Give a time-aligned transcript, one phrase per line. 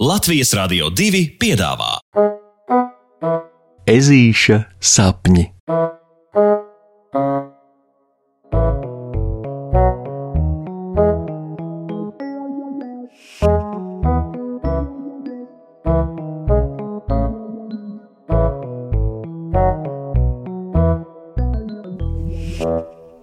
[0.00, 1.98] Latvijas Rādio 2 piedāvā
[3.84, 5.44] Ezīša sapņi.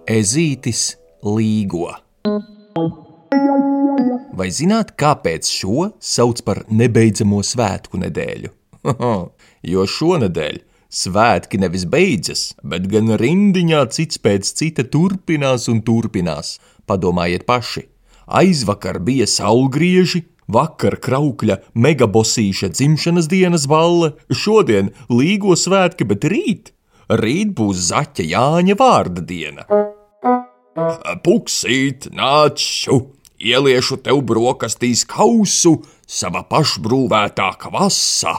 [0.06, 0.92] Ezītis
[1.26, 1.90] līgo.
[4.38, 8.52] Vai zināt, kāpēc šo sauc par nebeidzamo svētku nedēļu?
[9.72, 10.60] jo šonadēļ
[10.94, 16.58] svētki nevis beidzas, bet gan rindiņā cits pēc cita turpinās un turpinās.
[16.86, 17.88] Padomājiet paši,
[18.30, 26.72] aizvakar bija saulgrieži, vakar kraukļa megabosīša dzimšanas dienas balle, šodien līgo svētki, bet rīt,
[27.10, 29.66] rīt būs zaķa Jāņa vārda diena.
[31.26, 33.02] Puksīt, nāc šo!
[33.38, 38.34] Ieliešu tev brokastīs kausu, sava pašbrūvētā kvasa,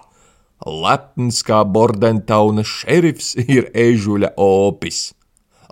[0.68, 5.14] Lepns kā Bordentauna šerifs ir ežuļa opis.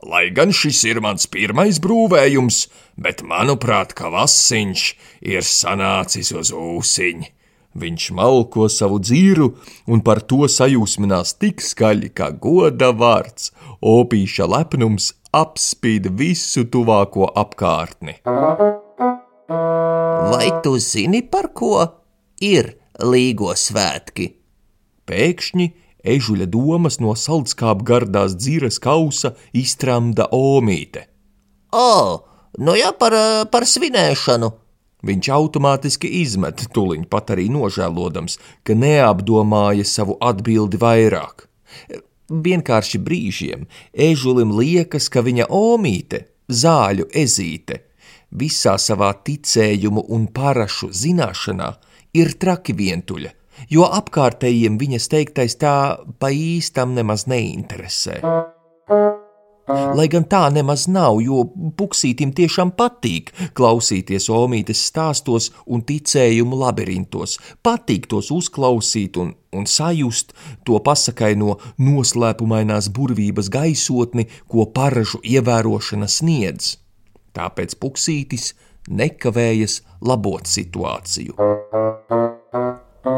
[0.08, 4.86] Lai gan šis ir mans pirmais brūvējums, bet manuprāt, ka vasiņš
[5.28, 7.34] ir sanācis uz ūsiņa.
[7.78, 9.52] Viņš malko savu dzīru
[9.92, 13.52] un par to sajūsminās tik skaļi, ka goda vārds,
[13.84, 18.22] opīša lepnums apspīd visu tuvāko apkārtni.
[19.48, 21.80] Vai tu zini, par ko
[22.44, 24.34] ir līgo svētki?
[25.08, 25.68] Pēkšņi
[26.04, 31.06] ežuļa domas no saldskāpja gardās dzīves kausa iztramda omīte.
[31.72, 32.28] O,
[32.60, 33.16] nu jā, par,
[33.48, 34.52] par svinēšanu!
[35.08, 41.48] Viņš automātiski izmet tuliņu pat arī nožēlodams, ka neapdomāja savu atbildi vairāk.
[42.28, 47.86] Vienkārši brīžiem ežulim liekas, ka viņa omīte, zāļu ezīte,
[48.32, 51.72] visā savā ticējumu un parašu zināšanā
[52.18, 53.32] ir traki vientuļa,
[53.70, 55.78] jo apkārtējiem viņas teiktais tā
[56.20, 58.22] pa īstam nemaz neinteresē.
[59.68, 61.42] Lai gan tā nemaz nav, jo
[61.76, 67.36] puksītim tiešām patīk klausīties omītes stāstos un ticējumu labirintos,
[67.68, 70.32] patīk tos uzklausīt un, un sajust
[70.64, 76.78] to pasakaino noslēpumainās burvības gaisotni, ko paražu ievērošana sniedz.
[77.38, 78.52] Tāpēc puksītis
[78.90, 81.36] nekavējas labot situāciju.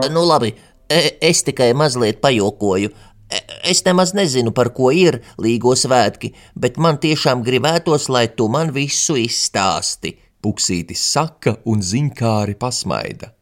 [0.09, 0.53] Nu, labi,
[0.89, 2.91] e, es tikai mazliet pajokoju.
[3.29, 3.41] E,
[3.71, 8.73] es nemaz nezinu, par ko ir līgo svētki, bet man tiešām gribētos, lai tu man
[8.75, 10.15] visu izstāsti.
[10.39, 13.33] Puksītis saka un ziņkāri pasmaida.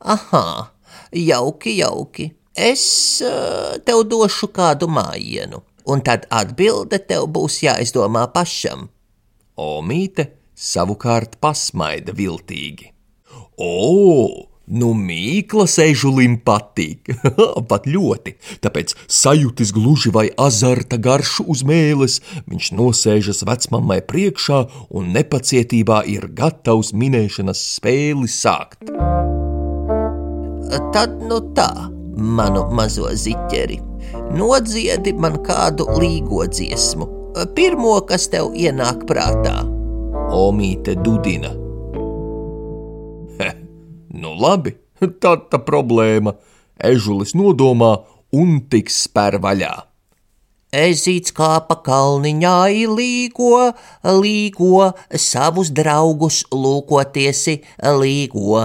[0.00, 0.72] Aha,
[1.12, 2.30] jauki, jauki.
[2.54, 2.84] Es
[3.24, 5.60] uh, tev došu kādu mājienu,
[5.90, 8.88] un tad atbilde tev būs jāizdomā pašam.
[9.60, 12.90] Omīte savukārt pasmaida viltīgi.
[13.58, 14.50] O!
[14.64, 17.10] Nu, mīklas ežulim patīk,
[17.70, 18.32] pat ļoti,
[18.64, 26.30] tāpēc sajūtis gluži vai azarta garšu uz mēles, viņš nosēžas vecmamai priekšā un nepacietībā ir
[26.32, 28.88] gatavs minēšanas spēli sākt.
[30.96, 31.68] Tad nu tā,
[32.16, 33.76] manu mazo ziķeri,
[34.32, 37.13] nodziedi man kādu līgo dziesmu,
[37.56, 39.60] pirmo, kas tev ienāk prātā.
[40.34, 41.52] Omīte dudina–
[44.14, 44.76] Nu labi,
[45.22, 46.36] tā tā problēma.
[46.78, 47.90] Ežulis nodomā
[48.34, 49.72] un tiks spēr vaļā.
[50.74, 52.54] Ezīts kāpa kalniņā
[52.98, 53.50] līgo,
[54.22, 54.88] līgo,
[55.26, 57.60] savus draugus lūkotiesi
[58.00, 58.64] līgo.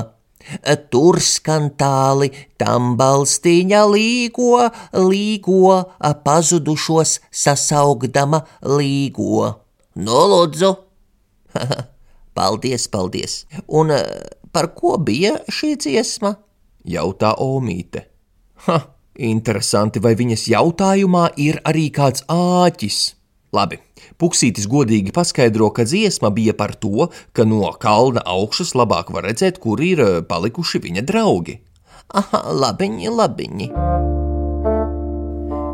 [0.90, 4.66] Tur skan tāli, tam balstīņa līgo,
[4.98, 5.78] līgo,
[6.26, 9.50] pazudušos sasaugdama līgo.
[10.00, 10.74] Nolūdzu!
[12.38, 13.44] paldies, paldies!
[13.68, 13.94] Un
[14.54, 16.36] par ko bija šī dziesma?
[16.90, 18.06] Jautā Omīte.
[18.66, 18.80] Ha,
[19.20, 23.19] interesanti, vai viņas jautājumā ir arī kāds āķis.
[23.56, 23.80] Labi,
[24.22, 29.58] Puksītis godīgi paskaidro, ka dziesma bija par to, ka no kalna augšas labāk var redzēt,
[29.64, 31.60] kur ir eh, palikuši viņa draugi.
[32.20, 33.69] Aha, labiņi, labiņi.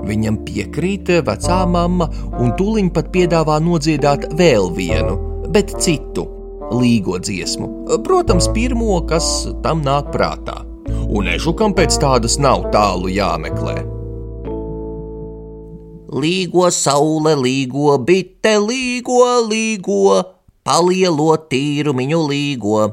[0.05, 2.07] Viņam piekrīt eh, vecā mamma
[2.39, 5.17] un tūliņ pat piedāvā nodziedāt vēl vienu,
[5.51, 6.29] bet citu
[6.75, 7.89] līgo dziesmu.
[8.05, 10.61] Protams, pirmo, kas tam nāk prātā.
[10.85, 13.94] Un ežukam pēc tādas nav tālu jāmeklē.
[16.15, 19.19] Līgo saule, līgo bite, līgo,
[19.49, 20.21] līgo,
[20.63, 22.83] palielo tīrumiņu līgo.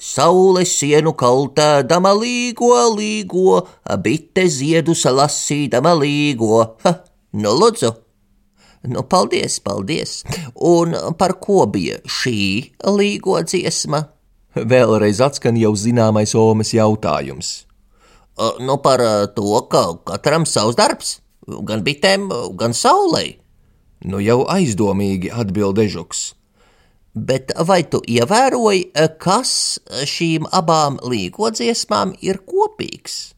[0.00, 3.58] Saule sienu kaltēdama līgo, līgo,
[4.00, 6.62] bite ziedus lasīdama līgo.
[6.86, 6.94] Ha,
[7.44, 7.92] nu lūdzu!
[8.88, 10.22] Nu, paldies, paldies!
[10.56, 14.06] Un par ko bija šī līgo dziesma?
[14.56, 17.52] Vēlreiz atskan jau zināmais Omas jautājums.
[18.32, 22.28] Uh, nu, par uh, to, ka katram savs darbs, gan bitēm,
[22.58, 23.38] gan saulei.
[24.02, 26.32] Nu jau aizdomīgi atbild Ežuks.
[27.12, 28.86] Bet vai tu ievēroji,
[29.20, 29.52] kas
[30.08, 33.34] šīm abām līgodziesmām ir kopīgs?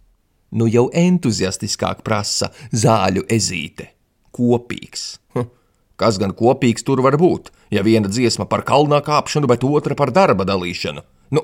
[0.55, 3.89] Nu jau entuziastiskāk prasa zāļu ezīte.
[4.35, 5.19] Kopīgs.
[5.35, 5.51] Hm.
[5.99, 7.51] Kas gan kopīgs tur var būt?
[7.75, 11.03] Ja viena dziesma par kalnā kāpšanu, bet otra par darba dalīšanu.
[11.35, 11.43] Nu,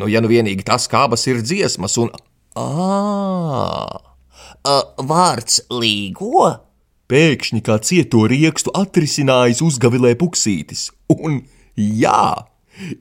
[0.00, 2.08] nu ja nu vienīgi tas, kā abas ir dziesmas, un.
[2.56, 2.64] Ā,
[4.64, 6.48] vārds līgo?
[7.10, 11.42] Pēkšņi kā cieto riekstu atrisinājis uzgavilē puksītis, un
[11.76, 12.46] jā,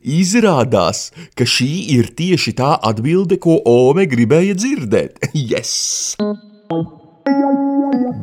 [0.03, 5.23] izrādās, ka šī ir tieši tā atbilde, ko Ome gribēja dzirdēt.
[5.53, 6.17] Yes!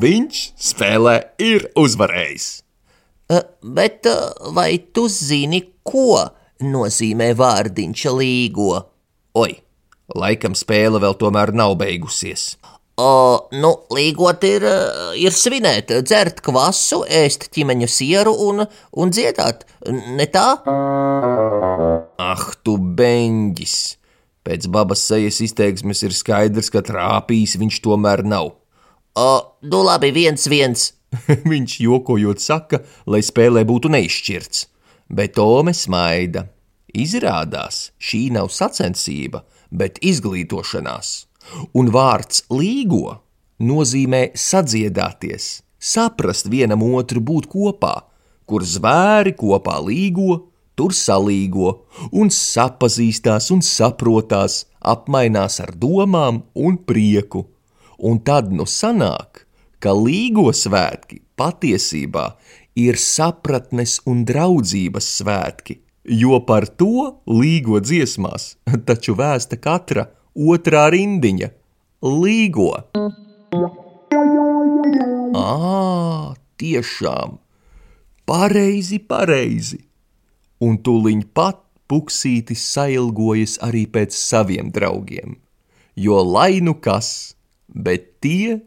[0.00, 2.48] Viņš spēlē ir uzvarējis.
[3.62, 4.08] Bet
[4.52, 6.18] vai tu zini, ko
[6.60, 8.74] nozīmē vārdiņš līgo?
[9.40, 9.52] Oi,
[10.12, 12.56] laikam spēle vēl tomēr nav beigusies.
[13.00, 14.64] O, nu, līgot ir,
[15.16, 18.66] ir svinēt, dzert kvasu, ēst ķimeņa sieru un,
[19.00, 20.48] un dziedāt, ne tā?
[22.20, 23.76] Ah, tu beņģis!
[24.44, 28.54] Pēc babas sejas izteiksmes ir skaidrs, ka trāpījis viņš tomēr nav.
[29.16, 29.32] O,
[29.68, 30.90] nu labi, viens, viens.
[31.52, 34.66] viņš jokojot saka, lai spēlē būtu neizšķirts,
[35.12, 36.46] bet Tome smaida.
[36.90, 41.26] Izrādās, šī nav sacensība, bet izglītošanās.
[41.74, 43.20] Un vārds līgo
[43.60, 47.94] nozīmē sadziedāties, saprast vienam otru, būt kopā,
[48.48, 51.72] kur zvēri kopā līgo, tur salīgo.
[52.12, 57.46] Un sapazīstās un saprotās, apmainās ar domām un prieku.
[58.00, 59.44] Un tad nu sanāk,
[59.80, 62.26] ka līgo svētki patiesībā
[62.80, 68.54] ir sapratnes un draudzības svētki, jo par to līgo dziesmās
[68.88, 71.50] taču vēsta katra otrā rindiņa-
[72.22, 72.72] līgo.
[75.36, 77.38] Ā, tiešām,
[78.26, 79.80] pareizi, pareizi.
[80.60, 81.60] Un tūliņ pat
[81.90, 85.38] puksītis sailgojas arī pēc saviem draugiem,
[85.96, 87.34] jo lai nu kas,
[87.68, 88.60] bet tie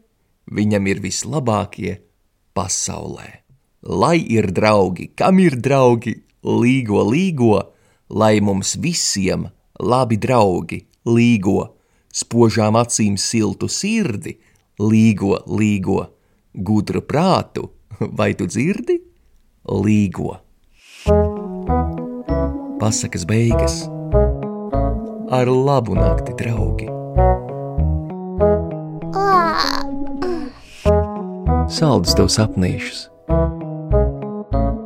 [0.50, 1.98] viņam ir vislabākie
[2.54, 3.40] pasaulē.
[3.84, 7.58] Lai ir draugi, kam ir draugi, līgo, līgo,
[8.12, 9.48] lai mums visiem
[9.80, 11.74] labi draugi līgo,
[12.14, 14.38] spožām acīm siltu sirdi,
[14.80, 16.00] līgo, līgo,
[16.54, 17.70] gudru prātu,
[18.18, 19.00] vai tu dzirdi?
[19.64, 20.36] Līgo.
[22.80, 23.84] Pasakas beigas
[25.32, 26.90] ar labu nakti, draugi!
[31.74, 33.08] Saldus tev sapnīšus!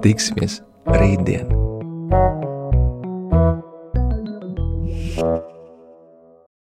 [0.03, 0.61] Tiksimies
[0.99, 1.58] Radiant.